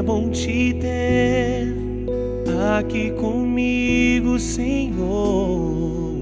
É 0.00 0.02
bom 0.02 0.30
te 0.30 0.74
ter 0.80 1.76
aqui 2.78 3.10
comigo, 3.10 4.38
Senhor, 4.38 6.16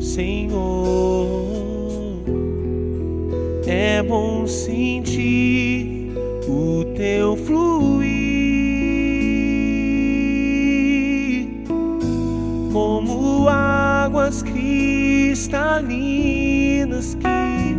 Senhor. 0.00 1.42
É 3.66 4.02
bom 4.02 4.46
sentir 4.46 6.10
o 6.48 6.86
teu 6.96 7.36
fluir, 7.36 8.08
como 12.72 13.46
águas 13.46 14.42
cristalinas 14.42 17.14
que 17.14 17.76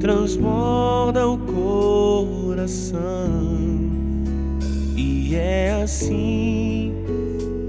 transborda 0.00 1.28
o 1.28 1.36
coração. 1.36 3.44
Assim 5.84 6.94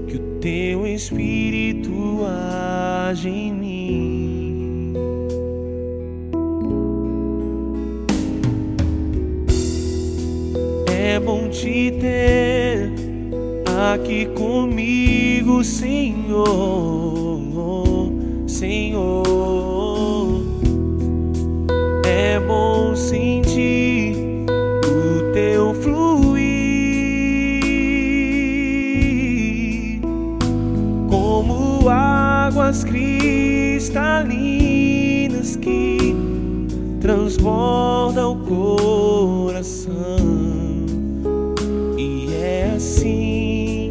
que 0.08 0.16
o 0.16 0.20
teu 0.40 0.86
Espírito 0.86 2.24
age 2.24 3.28
em 3.28 3.52
mim. 3.52 4.94
É 10.86 11.20
bom 11.20 11.50
te 11.50 11.90
ter 12.00 12.90
aqui 13.92 14.24
comigo, 14.34 15.62
Senhor, 15.62 16.46
Senhor. 18.46 19.26
É 22.06 22.40
bom 22.40 22.96
sentir 22.96 23.95
águas 32.46 32.84
cristalinas 32.84 35.56
que 35.56 36.14
transbordam 37.00 38.34
o 38.34 38.36
coração. 38.46 39.96
E 41.98 42.32
é 42.34 42.72
assim 42.76 43.90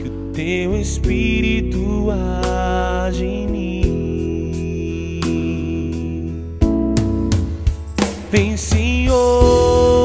que 0.00 0.06
o 0.08 0.12
teu 0.32 0.80
Espírito 0.80 2.12
age 2.12 3.24
em 3.24 3.48
mim. 3.48 3.64
Vem, 8.30 8.56
Senhor 8.56 10.03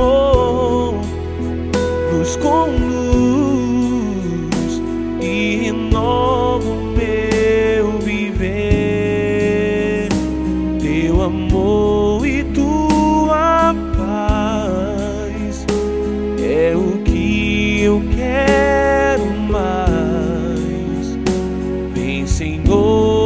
amor 0.00 0.94
nos 2.12 2.36
conduz 2.36 2.70
e 5.20 5.56
renova 5.64 6.68
o 6.68 6.82
meu 6.96 7.98
viver. 7.98 8.38
Teu 10.80 11.22
amor 11.22 12.26
e 12.26 12.44
tua 12.44 13.74
paz 13.96 15.66
é 16.42 16.74
o 16.74 17.02
que 17.02 17.82
eu 17.82 18.02
quero 18.16 19.26
mais. 19.50 21.18
Vem, 21.94 22.26
Senhor, 22.26 23.19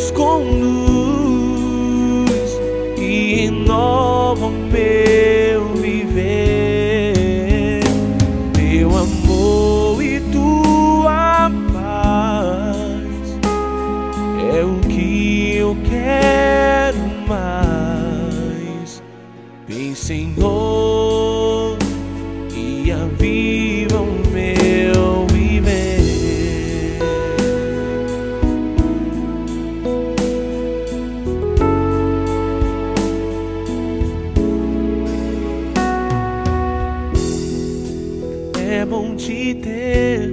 nos 0.00 0.12
conduz 0.12 0.89
bom 38.90 39.14
te 39.14 39.54
ter 39.54 40.28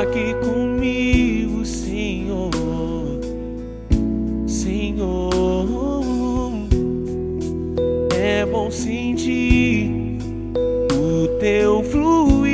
aqui 0.00 0.34
comigo, 0.44 1.64
Senhor, 1.64 2.50
Senhor. 4.48 5.30
É 8.12 8.44
bom 8.44 8.68
sentir 8.68 10.18
o 10.92 11.28
teu 11.38 11.84
fluir, 11.84 12.50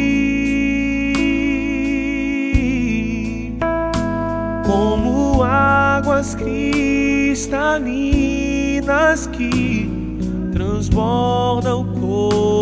como 4.67 5.43
águas 5.43 6.35
cristalinas 6.35 9.27
que 9.29 9.89
transbordam 10.53 11.81
o 11.81 11.85
coração. 11.99 12.56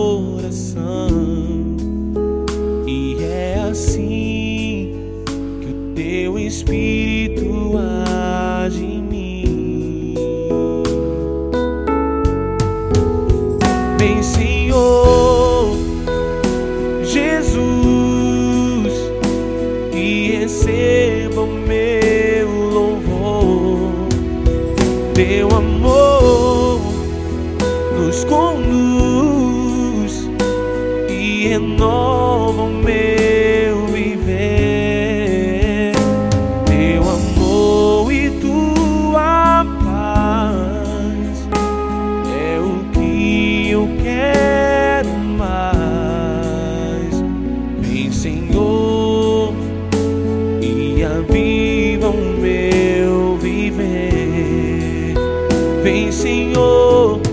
Vem, 14.04 14.22
Senhor 14.22 15.78
Jesus, 17.03 17.56
e 19.94 20.37
receba 20.41 21.41
o 21.41 21.47
meu 21.47 22.50
louvor. 22.70 23.78
Teu 25.14 25.48
amor 25.48 26.81
nos 27.98 28.25
conduz 28.25 30.28
e 31.08 31.49
renova 31.49 32.61
o 32.61 32.69
meu 32.69 33.13
Senhor, 48.25 49.53
e 50.62 51.05
aviva 51.05 52.09
o 52.09 52.41
meu 52.41 53.37
viver. 53.37 55.12
Vem, 55.82 56.11
Senhor. 56.11 57.24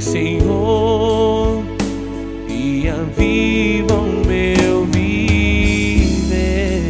Senhor, 0.00 1.62
e 2.48 2.88
aviva 2.88 3.94
o 3.94 4.26
meu 4.26 4.86
viver. 4.86 6.80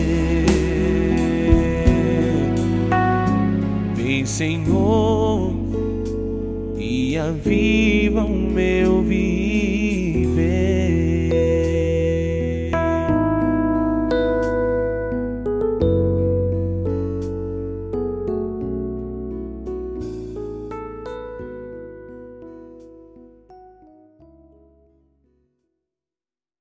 Vem, 3.97 4.25
Senhor, 4.25 5.53
e 6.79 7.19
aviva 7.19 8.25
o 8.25 8.29
meu 8.29 9.03
viver. 9.03 10.30